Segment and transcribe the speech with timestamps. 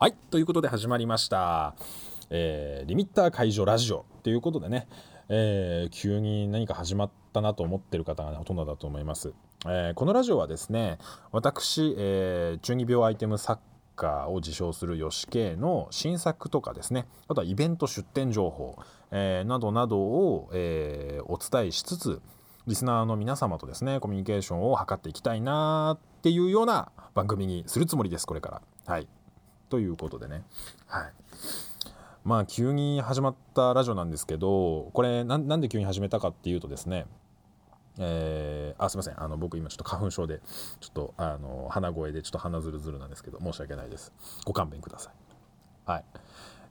[0.00, 1.74] はいということで始まりました、
[2.30, 4.86] えーリミッター解除ラジオということでね、
[5.28, 9.32] えー急に何か始まったなと思ってる方が、ね、ほとんどだと思います、
[9.66, 10.98] えーこのラジオはですね
[11.32, 13.60] 私、え中二病アイテム作
[13.96, 17.08] 家を自称する吉系の新作とかですね。
[17.26, 18.78] あとはイベント出店情報、
[19.10, 22.22] えなどなどを、えお伝えしつつ
[22.68, 28.62] リスナーの皆様とですねコミュニケーションを図っていきたいなっていうような番組にするつもりですこれから。
[28.86, 29.08] はい。
[29.68, 30.44] ということでね。
[30.86, 31.12] はい。
[32.24, 37.06] まあ急に始まったラジオなんですけどこれなんなんで急に始めたかっていうとですね。
[37.98, 39.22] えーあすいません。
[39.22, 40.40] あの僕今ちょっと花粉症で
[40.80, 44.12] ちょっとあの鼻声でちょっと鼻ずるずるなんですけど申し訳ないです。
[44.44, 45.90] ご勘弁ください。
[45.90, 46.04] はい。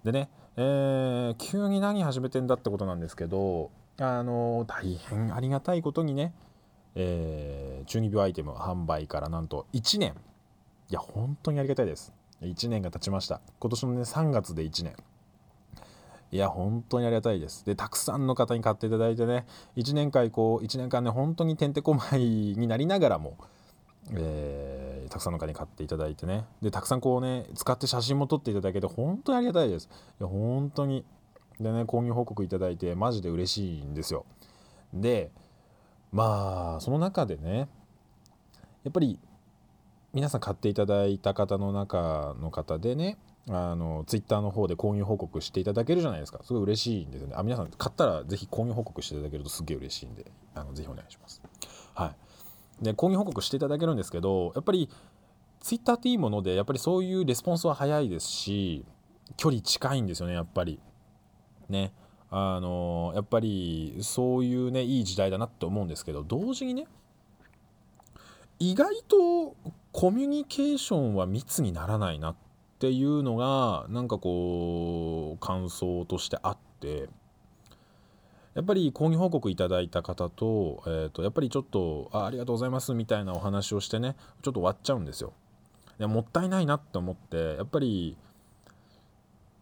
[0.04, 6.34] でね、えー急に何始めてんだってことなんですけどあの大変ありがたいことにね、
[6.96, 10.14] えー中二病アイテム販売からなんと1年。
[10.90, 12.14] いや本当にありがたいです。
[12.42, 13.42] 1年が経ちました。
[13.60, 14.96] 今年のね3月で1年。
[16.30, 17.66] いや本当にありがたいです。
[17.66, 22.20] でたくさんの方に買っていただいてね1年間こう1年間ね本当にてんてこまい
[22.58, 23.38] になりながらも、
[24.12, 26.46] えーたくさんの方に買っていただいてね。
[26.62, 29.90] でたくさんこうね使って写真も撮っていただけて本当にありがたいです。
[30.20, 31.06] いや本当に。
[31.60, 34.26] でね購入報告いただいてマジで嬉しいんですよ。
[34.94, 35.32] で
[36.12, 37.70] まあその中でね
[38.84, 39.20] やっぱり
[40.14, 43.18] 皆さん買っていただいた方の中の方でね
[43.50, 46.40] あのツイッターの方で購入報告していただけるじゃないですか。
[46.44, 47.36] すごい嬉しいんですよね。
[47.38, 51.42] あ皆さん買ったらぜひ購入報告していただけるとすげえ嬉しいんであのぜひお願いします。
[51.94, 52.14] は
[52.82, 52.84] い。
[52.84, 54.90] で購入報告していただけるんですけどやっぱり
[55.62, 58.86] ツイッターっていいものでやっぱりそういうレスポンスは早いですし
[59.38, 60.80] 距離近いんですよねやっぱり。
[61.70, 61.94] ね。
[62.30, 66.86] あのやっぱりそういうねいい時代だなって思うんですけど同時にね
[68.60, 69.56] 意外と
[69.98, 72.36] コミュニケーションは密にならないなっ
[72.78, 77.10] ていうのがなんかこう感想としてあって
[78.54, 85.34] やっぱり購入報告いただいた方と,、えー、とやっぱりちょっとあありがとうございますみたいなお話をしてねちょっと終わっちゃうんですよ。
[85.98, 88.18] でもったいないなって思ってやっぱり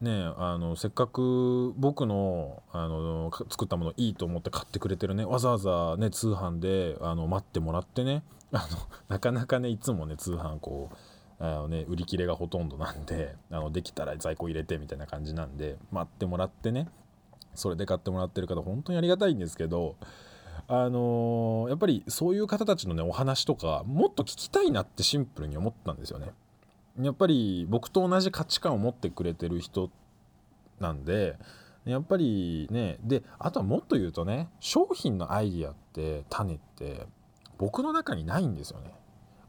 [0.01, 8.21] ねあのせっかく僕のあの作ったものいいと思って買ってくれてるねわざわざね通販であの待ってもらってね
[8.55, 8.77] あの
[9.09, 16.87] なかなかねいつもね通販こうあのね売り切れがほとんどなんであのできたら在庫入れてみたいな感じなんで待ってもらってね
[17.53, 19.97] それで買ってもらってる方本当にありがたいんですけど
[20.67, 26.31] あのーやっぱりそういう方たちのねお話とかもっと聞きたいなってシンプルに思ったんですよね。
[27.01, 29.91] やっぱり僕と同じ価値観を持ってくれてる人
[30.79, 31.37] なんで
[31.83, 37.05] やっぱりねであとはもっと言うとね商品のアイディアって種って
[37.57, 38.93] 僕の中にないんですよね。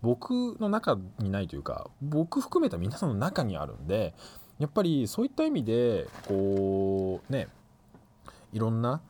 [0.02, 4.14] 僕の中にないというか僕含めた皆さんの中にあるんで
[4.58, 7.48] やっぱりそういった意味でこうね
[8.52, 9.00] いろんな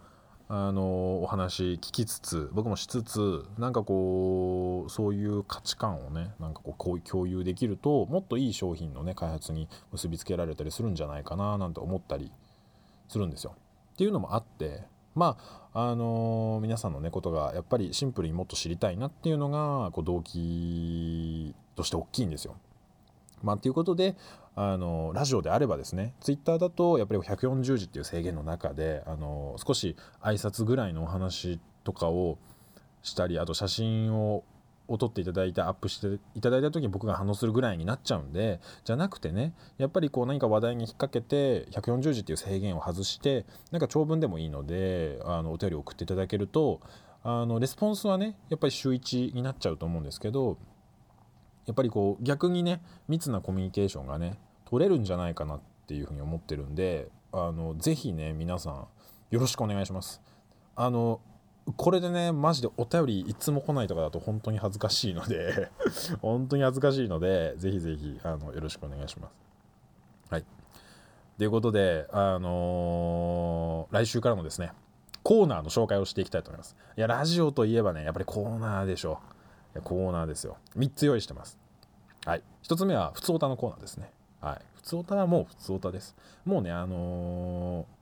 [0.48, 12.30] あのお話聞きつつ僕もしつつなんかこうそういう価値観をねなんかこう共有できるともっといい商品のね開発に結びつけられたりするんじゃないかななんて思ったり
[13.08, 13.54] するんですよ。
[13.94, 14.84] っていうのもあって
[15.16, 15.36] ま
[15.72, 22.56] ああの皆さんのねことがやっぱりシンプルにもっと知りたいなっていうのがこう動機として大きいんですよ。
[23.42, 24.16] まあ、ということで
[24.54, 32.38] あのラジオであればですねツイッターだとやっぱり140字っていう制限の中であの少し挨拶ぐらいのお話とかを
[33.02, 34.44] したりあと写真を
[34.88, 46.80] を撮っていただいてアップしていただいた時に僕が反応するぐらいになっちゃうんでじゃなくてねやっぱりこう何か話題に引っ掛けて140字っていう制限を外してなんか長文でもいいのであのお便り送っていただけると
[47.22, 50.58] あのレスポンスはねやっぱり週1になっちゃうと思うんですけど
[51.66, 58.86] やっぱりこう逆にね密なコミュニケーションがね取れるんじゃないかなっていうふうに思ってるんであのぜひね皆さん
[59.30, 60.22] よろしくお願いします。
[60.76, 61.20] あの
[61.76, 65.68] これでねマジでお便りいつも来ないとかだと本当に恥ずかしいので
[66.22, 69.32] 本当に恥ずかしいのでぜひぜひあのよろしくお願いします。
[70.30, 70.44] はい。
[71.38, 74.72] ということであのー来週からもですね
[75.22, 76.76] コーナーの紹介をしていきたいと思います。
[76.96, 79.18] いやラジオといえばねやっぱりコーナーでしょ。
[79.74, 80.58] いやコーナーですよ。
[80.76, 81.58] 3つ用意してます。
[82.24, 82.42] はい。
[82.62, 84.12] 1つ目は普通オタのコーナーですね。
[84.40, 84.60] はい。
[84.74, 86.14] 普通オタはもう普通オタです。
[86.44, 87.95] もうねあのー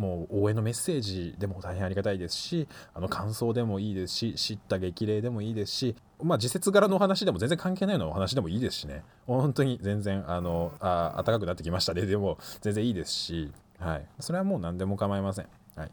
[0.00, 9.04] もう応援のメッセージでも大変ありがたいですしあの感想でもいいですし知った激励でもいいですしまあ時節柄のお話でも全然関係ないようなお話でもいいですしね。
[9.26, 14.06] 本当に全然あのあ暖かくなってきましたねでも全然いいですしはい。
[14.18, 15.48] それはもう何でも構いません。
[15.76, 15.90] はい。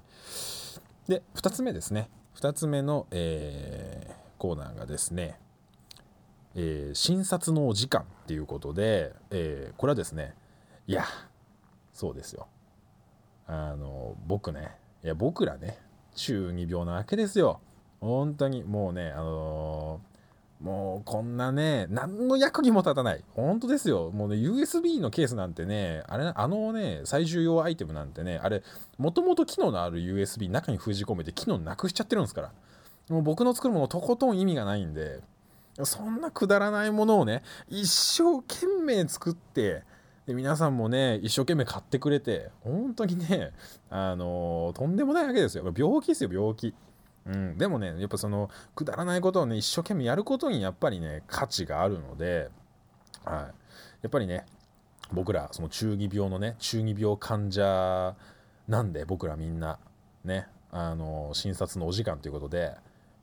[1.08, 2.10] で2つ目ですね。
[2.36, 5.40] 2つ目の、えーコーナーがですね、
[6.56, 10.34] えー、診察のお時間っていうことで、えー、これはですね
[10.86, 11.06] いや
[11.94, 12.48] そうですよ。
[13.48, 14.72] あの僕ね
[15.04, 15.80] いや僕らね
[16.16, 17.60] 中二病なわけですよ。
[18.02, 23.24] 本当にもうねあのー、もうこんなね何の役にも立たない。
[23.36, 24.12] 本当ですよ。
[24.12, 28.64] もうね USB のケースなんてねあれあのね最重要アイテムなんてねあれ
[28.98, 32.52] もともと機能のある USB 中に封じ込めて機能なくしちゃってるんですから。
[33.10, 35.22] もう僕の作るものとことん意味がないんで
[35.84, 39.84] そんなくだらないものをね一生懸命作って
[40.28, 43.54] で皆さんもね一生懸命買ってくれて本当にね
[43.90, 45.74] あの、とんでもないわけですよ。
[45.76, 46.76] 病気ですよ病気。
[47.26, 52.50] うん、でもねやっぱそのくだらないことをね一生懸命やることにやっぱりね価値があるので、
[53.26, 53.48] はい、や
[54.08, 54.46] っぱりね
[55.12, 58.16] 僕らその中二病のね中二病患者
[58.68, 59.80] なんで僕らみんな
[60.24, 62.76] ねあの診察のお時間ということで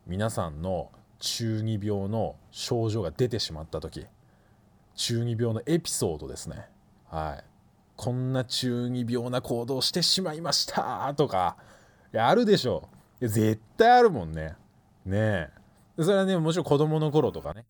[0.06, 4.06] 皆さんの中二病の症状が出てしまった時
[4.96, 6.73] 中二病のエピソードですね。
[7.14, 7.44] はい。
[7.96, 11.14] こんな中二病な行動してしまいました。
[11.16, 11.56] とか。
[12.12, 12.88] いやあるでしょ
[13.20, 14.56] いや絶対あるもんね。
[15.06, 15.48] ね
[15.96, 16.02] え。
[16.02, 17.66] それはねもちろん子供の頃とかね。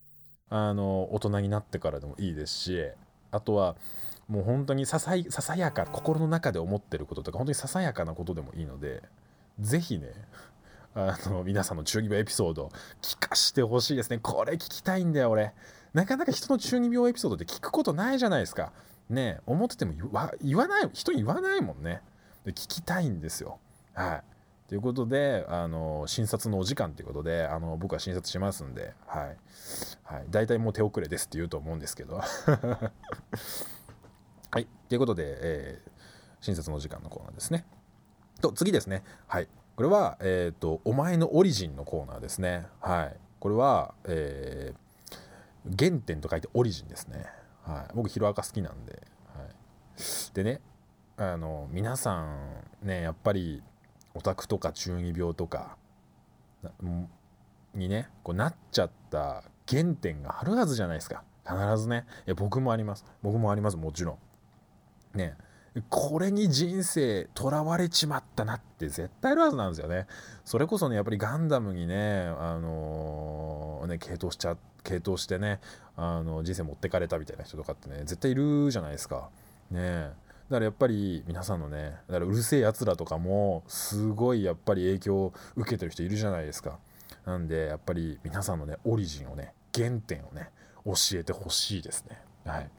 [0.49, 2.89] あの大人になってからでもいいですし。
[3.33, 3.77] あとは
[4.29, 9.03] もう本当にささささやか心の中で思ってることとか本当にささやかなことでもいいので
[9.59, 10.13] 是非ね
[10.95, 12.71] あの皆さんの中二病エピソード
[13.03, 14.19] 聞かしてほしいですね。
[14.23, 15.53] これ聞きたいんだよ俺。
[15.93, 18.73] なかなか人の中二病エピソードって聞くことないじゃないですか。
[19.09, 19.93] ね思ってても
[20.43, 22.01] 言わない人に言わないもんね。
[22.45, 23.59] で聞きたいんですよ。
[23.95, 24.23] はい。
[24.69, 29.37] ということであの診察のお時間ということであの僕は診察しますんで、はい。
[30.05, 32.21] はい、大体もう手遅れですって言うと思うんですけど。
[34.51, 34.67] はい。
[34.89, 35.91] ということで、えー、
[36.41, 37.67] 診察のお時間のコーナーですね。
[38.41, 39.03] と次ですね。
[39.27, 39.49] はい。
[39.77, 42.67] これは、えっ、ー、と、お前のオリジンのコーナーですね。
[42.81, 43.17] はい。
[43.41, 47.27] これは、えー、原点と書いてオリジンですね。
[47.65, 47.93] はい。
[47.95, 49.03] 僕、ヒロアカ好きなんで。
[49.35, 50.35] はい。
[50.35, 50.61] でね、
[51.17, 53.63] あの、皆さんね、やっぱり、
[54.15, 55.77] オタクとか中二病とか、
[57.75, 61.25] にね、こうなっちゃった原点があるはずじゃないですか。
[61.47, 62.07] 必ずね。
[62.27, 63.05] いや、僕もあります。
[63.23, 64.19] 僕もあります、もちろ
[65.15, 65.19] ん。
[65.19, 65.37] ね。
[65.91, 70.07] これに人生とらわれちまったなって絶対あるはずなんですよね。
[70.45, 75.61] それこそねやっぱりガンダムにねあのー、ね傾倒しちゃ傾倒してね
[75.97, 79.29] あの人生持ってかれたみたいな人とかってね絶対いるじゃないですか。
[79.71, 80.11] ね
[80.51, 86.79] だからやっぱり皆さんのねだからうるせえやつらとかもすごいやっぱり影響を受けてる人いるじゃないですか。
[87.25, 90.51] なんでやっぱり皆さんのねオリジンをね原点をね
[90.85, 92.21] 教えてほしいですね。
[92.45, 92.71] はい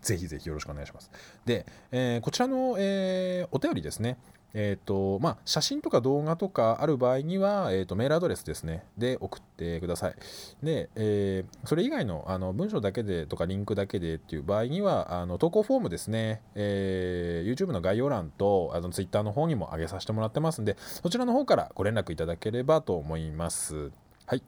[0.00, 1.10] ぜひぜひよろしくお願いします。
[1.46, 4.18] で、えー、こちらの、えー、お便りですね。
[4.54, 10.14] えーとまあ、写真とか動画とかある場合には、えーと、メールアドレスですね、で送ってください。
[10.62, 23.90] で、えー、それ以外のあの文章だけでとかリンクだけでっていう場合には、あの投稿フォームですね、えー、YouTube の概要欄とあの Twitter の方にも上げさせてもらってますんで、そちらの方からご連絡いただければと思います。
[24.26, 24.42] はい。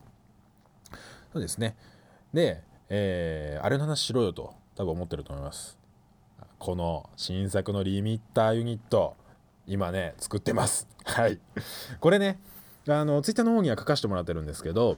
[1.33, 1.77] そうですね。
[2.33, 4.55] で、えー、あれの話しろよと。
[4.77, 5.79] 多分思ってると思います
[6.59, 9.17] この新作のリミッターユニット
[9.67, 10.89] 今ね作ってます。
[11.05, 11.39] はい。
[12.01, 12.41] これね
[12.89, 14.97] あのツイッターの方には書かせてもらってるんですけど、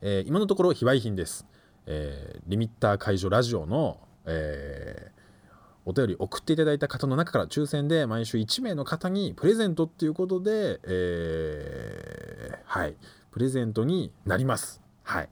[0.00, 1.46] えー、今のところ非売品です、
[1.86, 5.52] えー、リミッター解除ラジオの、えー、
[5.84, 12.96] お便り送っていただいた方の中から抽選で毎週1名の方にプレゼントっていうことで、えー、はい。
[13.32, 14.80] プレゼントになります。
[15.02, 15.28] はい。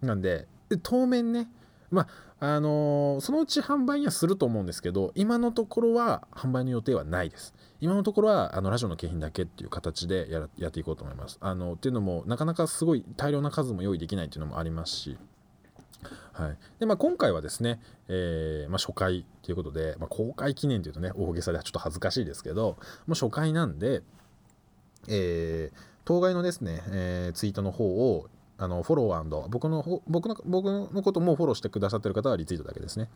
[0.00, 0.48] なんで
[0.82, 1.48] 当面ね
[1.94, 2.08] まあ
[2.40, 7.54] あのー、そのうち販売にはすると思うんですけど今のところは販売の予定はないです。
[7.80, 11.38] 今のところはあのラジオの景品だけっていう形でややっていこうと思います。
[11.40, 15.16] あのっていうのもなかなかすごい大量な数も用意できないっていうのもありますし。
[16.32, 16.58] はい。
[16.80, 24.02] でまあ、今回はですね、えー、まあ、初回ということで、まあ、公開記念というとね大げさでちょっと恥ずかしいですけどもう初回なんで、
[25.08, 33.08] えー、当該のですね、えー、ツイートの方をあのフォロー僕の僕の僕のこともフォローしてくださってる方はリツイートだけですね。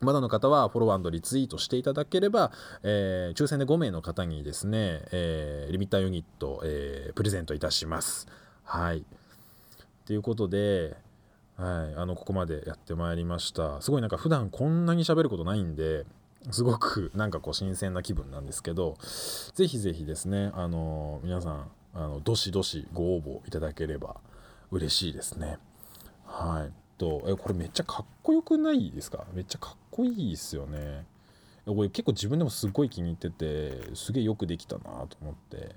[0.00, 2.52] まだの方はフォローリツイートしていただければ、
[2.82, 8.26] えー、抽選で5名の方にですね、えー、リミッターユニット、えー、プレゼントいたします。
[8.64, 9.04] はい。
[10.06, 10.96] ということで、
[11.56, 13.82] はい、あのここまでやってまいりました。
[13.82, 16.06] すごいなんか普段こんなに喋ることないんで、
[16.50, 18.96] すごくなんかこう新鮮な気分なんですけど、
[19.54, 24.16] ぜひぜひですね、あの皆さん、あのどしどしご応募いただければ
[24.70, 25.58] 嬉しいですね。
[26.24, 26.72] はい。
[26.98, 29.24] と、え、これめっちゃかっこよくないですか？
[29.32, 31.04] めっちゃかっこいいですよね。
[31.66, 35.74] これ結構自分でもすごい気に入ってて、すげえよくできたなと思って。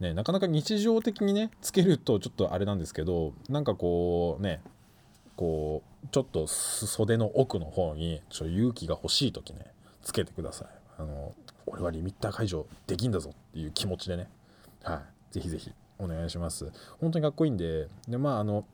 [0.00, 4.60] ね、なかなか日常的にね、つけるとちょっとあれなんですけど、なんかこうね、
[5.36, 9.66] こうちょっと袖の奥の方にちょ勇気が欲しい時ね
[10.00, 11.34] つけてくださいあの
[11.66, 14.28] 俺はリミッター解除できんだぞっていう気持ちでね
[14.84, 16.70] はいぜひぜひお願いします
[17.00, 18.64] 本当にかっこいいんででまああの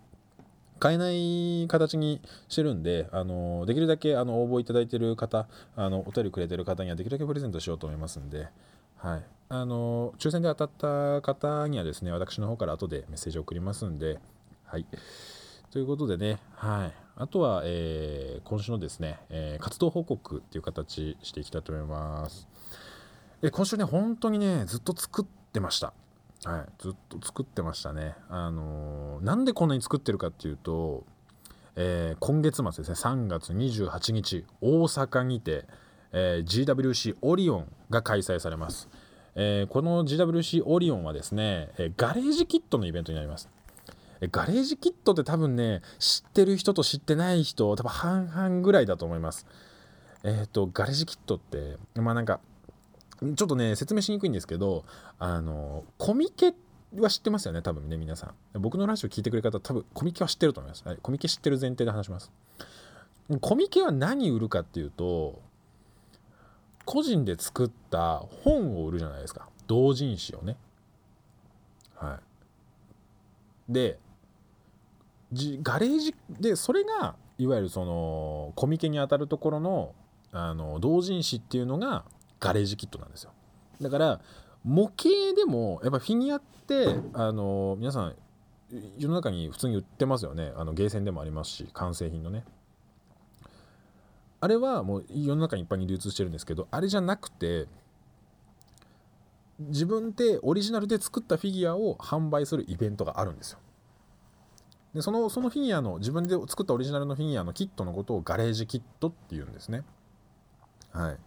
[0.81, 5.47] 買えない形にしてるんで、あのできるだけあの応募いただいてる方
[5.77, 8.49] あのお便りくれてる方にはできるだけプレゼントしようと思いますんで、
[8.97, 14.19] はい、あの抽選で当たった方にはですね私の方から後でメッセージを送りますんで、
[14.65, 14.87] はい、
[15.71, 22.49] ということでね、はい、あとは、えー、今週のですね、えー、活動報告っていう形していきたいと思います。
[23.43, 25.93] え今週ね本当にねずっと作ってました。
[26.45, 28.15] はい、ずっと作ってましたね。
[28.29, 31.05] あのー、なんでこんなに作ってるかっていうと、
[31.77, 35.67] えー、今月末ですね、3月28日、大阪にて、
[36.13, 38.89] えー、GWC オリオンが開催されます。
[39.35, 43.49] えー、この GWC オリオンはですね、えガレージキットのイベントになります。
[44.33, 49.47] ガレージキットって多分ね、知ってる人と知ってない人、多分半々ぐらいだと思います。
[50.25, 52.41] えっ、と、ガレージキットって、まあなんか、
[53.21, 54.85] ちょっとね説明しにくいんですけど
[55.19, 56.55] あのコミケ
[56.97, 58.61] は知ってますよね多分ね皆さん。
[58.61, 62.33] 僕のラジオ聞いてくれる方多分コミケは知ってると思います、はい、コミケ知ってる前提で話します。
[63.41, 65.41] コミケは何売るかっていうと
[66.85, 69.49] 個人で作った本を売るじゃないですか。
[69.67, 70.57] 同人誌をね。
[71.95, 72.19] は
[73.69, 73.73] い。
[73.73, 73.99] で
[75.33, 79.95] ガレージでそれがいわゆるそのコミケにあたるところの
[80.33, 82.05] あの同人誌っていうのが
[82.41, 83.33] ガレージキットなんですよ。
[83.81, 84.21] だから
[84.65, 88.17] 模型でもやっぱフィギュアってあの皆さん
[88.99, 90.53] 世の中に普通に売ってますよね。
[90.57, 92.45] あのゲーセンでもありますし完成品のね。
[94.41, 97.67] あれはもう世の中に一般に流通してるんですけどあれじゃなくて
[99.59, 103.59] 自分でオリジナルで作ったフィギュアを販売するイベントがあるんですよ。
[104.95, 109.85] でそのそのフィギュアの自分で作ったオリジナルのフィギュアのキットのことをガレージキットっていうんですね。
[110.93, 111.19] はい。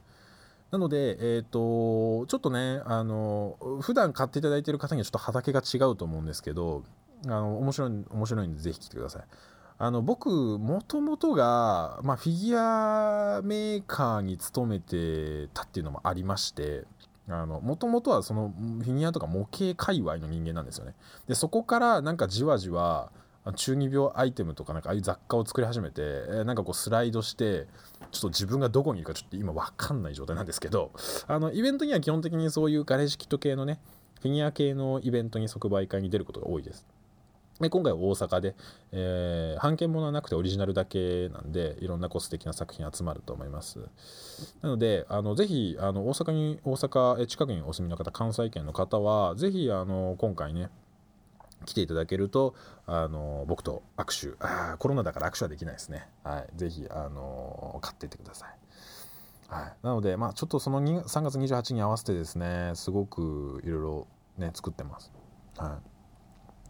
[0.74, 6.84] なので、えーと、ちょっとねあの普段買っていただいている方にはちょっと畑が違うと思うんですけど
[7.28, 9.24] あの面白い面白いんでぜひ来てください。
[9.78, 16.86] あの僕もともとが、まあ、フィギュアメーカーに勤めてたっていうのもありまして
[17.28, 20.96] もともとはそのフィギュアとか模型界隈の人間なんですよね。
[21.28, 23.12] でそこからなんかじわじわ
[23.52, 27.68] 中二病アイテムとかなんかああいう雑貨を作り始めて、えー、なんかこうスライドして
[28.12, 30.92] ちょっと自分がどこにいるかちょっと今分かんない状態なんですけど
[31.28, 33.80] あのイベントには基本的にそういうガレージキット系のね
[34.22, 36.88] フィギュア系のイベントに即売会に出ることが多いです。
[37.60, 38.56] で今回は大阪で、
[38.92, 43.80] えー、版権物はなくてオリジナルだけなんでいろんなこう素敵な作品集まると思います
[44.62, 50.70] なのであのぜひあの大阪に大阪近くにお住みの方関西圏の方はぜひあの今回ね
[51.64, 52.56] 来ていただけると
[52.86, 54.44] あの僕と握手。
[54.46, 58.50] あコロナだから握手はできないですね、はい、ぜひあの買っていってください、
[59.48, 65.12] はい、なので、まあ、ちょっとその3月28日に合わせてですねすごくいろいろね作ってます、
[65.58, 65.80] は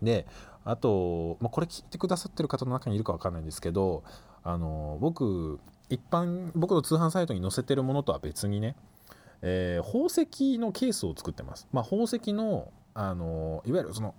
[0.02, 0.28] い、で
[0.66, 4.04] あと、まあ、これ聞いてくださってる方の中にいるか分かんないんですけど
[4.44, 5.60] あの僕
[5.90, 8.76] 一般僕の通販サイトに載せてるものとは別にね、
[9.42, 14.14] えー、宝石のケースを作ってます、まあ、宝石のあのいわゆるその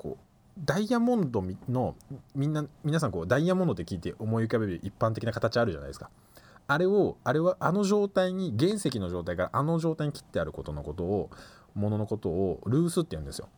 [0.00, 0.24] こう
[0.64, 1.94] ダイヤモンドの
[2.34, 6.08] みんな皆さんこうダイヤモンドって聞いて思い浮かべる一般的な形あるじゃないですか。
[6.66, 11.30] あれをあれはあの状態に原石の状態からあの状態に切ってあることのことを
[11.74, 13.48] もののことをルースって言うんですよ。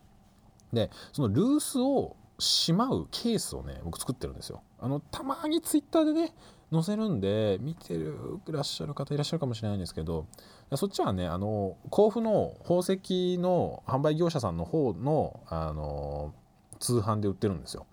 [0.72, 4.62] でそのルースをしまうケースをね僕作ってるんですよ。
[4.80, 6.34] あのたまにツイッターでね
[6.72, 10.26] 載せるんで見てるらっしゃる方いらっしゃるかもしれないんですけど
[10.74, 16.34] そっちはねあの甲府の宝石の販売業者さんの方のあの
[16.80, 17.86] 通販で売ってるんですよ。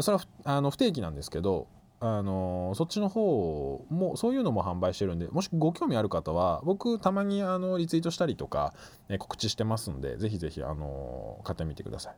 [0.00, 1.66] それはあの不定期なんですけど
[2.00, 8.72] あのそっちの方もそういうのも販売してるんでもしご興味ある方は僕たまにあのリツイートしたりとか、
[9.08, 12.12] ね、告知してますんでぜひぜひあの買ってみてくださ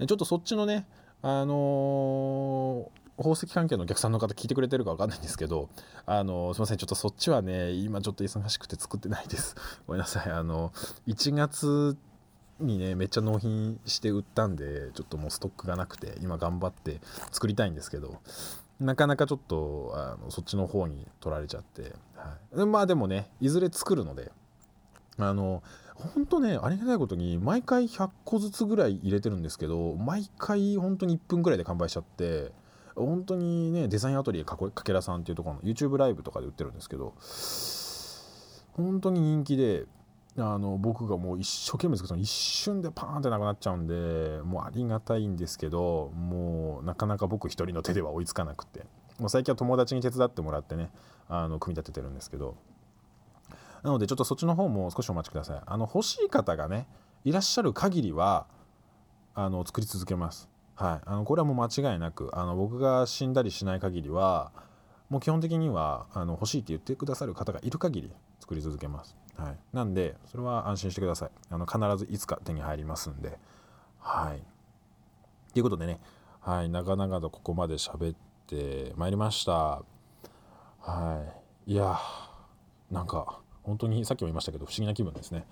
[0.00, 0.06] い。
[0.06, 0.86] ちょっとそっちのね
[1.22, 5.68] あの宝石関係のお客さんの方聞いてくれてるか分かんないんですけど、
[6.06, 9.54] あのすいません、ちょっとそっちはね、今ちょっと忙しくて作ってないです。
[9.86, 10.30] ごめんなさい。
[10.30, 10.72] あの、
[11.06, 11.96] 1月
[12.58, 17.00] にね、めっちゃ納品して売ったんで、ちょっともうストックがなくて、今頑張って
[17.30, 18.18] 作りたいんですけど、
[18.80, 24.32] なかなかちょっとあのそっちの方に取られちゃって、はい、まあでもね、いずれ作るので、
[25.18, 25.62] あの、
[25.94, 32.52] 本当ね、ありがたいことに、毎回100個ずつぐらい入れてるんですけど、毎回本当に1分ぐらいで完売しちゃって、
[32.94, 37.14] 本当にねデザインアトリエかけらさんっていうところの YouTube ライブとかで売ってるんですけど
[38.82, 39.84] 本当に人気で
[40.38, 48.86] あの僕がもう一生懸命作ったの一瞬でパーンってなくなっちゃうんでもうありがたいんですけどもうなかなか僕一人の手では追いつかなくて。
[49.18, 50.90] もう最近は友達に手伝ってもらってね
[51.28, 52.56] あの組み立ててるんですけど。
[53.82, 55.60] なのでちょっとそっちの方も少しお待ちください。
[55.66, 56.86] あの欲しい方がね
[57.24, 58.46] いらっしゃる限りは
[59.34, 60.48] あの作り続けます。
[60.74, 61.00] はい。
[61.04, 64.52] あのこれはもう間違いなくあの僕が死んだりしない限りは
[65.08, 69.16] もう基本的にはあの欲しいって言ってくださる方がいる限り作り続けます。
[69.36, 71.30] はい、なんでそれは安心してください。
[71.50, 73.38] あの必ずいつか手に入りますんで。
[73.98, 74.42] はい。
[75.52, 76.00] ということでね、
[76.40, 79.82] はい、長々とここまで喋ってまいりました。
[80.80, 81.24] は
[81.66, 81.72] い。
[81.72, 81.98] いや
[82.90, 85.46] なんか本当にさっきも言いましたけど不思議な気分ですね。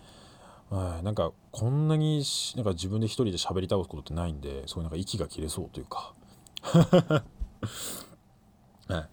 [0.71, 1.05] はい。
[1.05, 2.23] なんかこんなに
[2.57, 6.15] なんか自分で一人で喋り倒すことってないんでそういうなんか息が切れそうというか。
[8.89, 9.09] はい。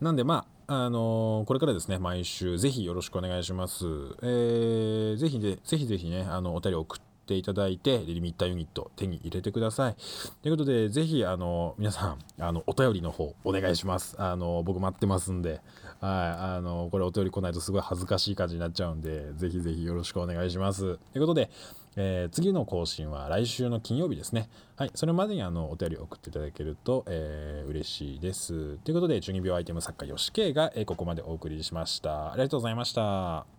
[0.00, 3.86] なんでまああのー、これからですね、毎週ぜひよろしくお願いします。
[4.20, 9.96] えー、ぜひで、ぜひぜひね、あの、お便り送ってていただいて、リミッターユニット手に入れてください。
[10.42, 14.16] ということで、ぜひ、あの、皆さん、あの、お便りの方、お願いします。
[14.18, 15.60] あの、僕待ってますんで、はい、
[16.00, 20.80] あの、これお便り来ないとすごい恥ずかしい感じになっちゃうんで、ぜひぜひよろしくお願いします。
[20.80, 21.50] ということで、
[21.96, 24.48] えー、次の更新は来週の金曜日ですね。
[24.76, 28.76] はい、それまでにあのお便り送っていただけると、えー、嬉しいです。
[28.78, 32.32] ということで、中二病アイテム作家、吉慶が、えー、ここまでお送りしました。
[32.32, 33.57] ありがとうございました。